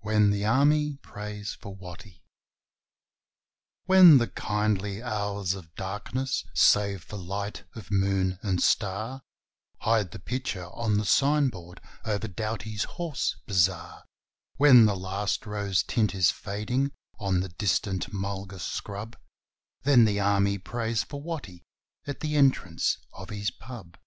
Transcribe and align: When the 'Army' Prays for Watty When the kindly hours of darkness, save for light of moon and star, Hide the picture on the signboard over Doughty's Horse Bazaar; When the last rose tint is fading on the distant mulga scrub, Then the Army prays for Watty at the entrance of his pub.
When 0.00 0.30
the 0.30 0.46
'Army' 0.46 0.96
Prays 1.02 1.52
for 1.60 1.74
Watty 1.76 2.22
When 3.84 4.16
the 4.16 4.28
kindly 4.28 5.02
hours 5.02 5.52
of 5.52 5.74
darkness, 5.74 6.42
save 6.54 7.02
for 7.04 7.18
light 7.18 7.64
of 7.74 7.90
moon 7.90 8.38
and 8.42 8.62
star, 8.62 9.20
Hide 9.80 10.12
the 10.12 10.18
picture 10.20 10.70
on 10.72 10.96
the 10.96 11.04
signboard 11.04 11.82
over 12.02 12.28
Doughty's 12.28 12.84
Horse 12.96 13.36
Bazaar; 13.46 14.04
When 14.56 14.86
the 14.86 14.96
last 14.96 15.44
rose 15.44 15.82
tint 15.82 16.14
is 16.14 16.30
fading 16.30 16.90
on 17.18 17.40
the 17.40 17.50
distant 17.50 18.10
mulga 18.10 18.58
scrub, 18.58 19.18
Then 19.82 20.06
the 20.06 20.18
Army 20.18 20.56
prays 20.56 21.02
for 21.02 21.20
Watty 21.20 21.62
at 22.06 22.20
the 22.20 22.36
entrance 22.36 22.96
of 23.12 23.28
his 23.28 23.50
pub. 23.50 23.98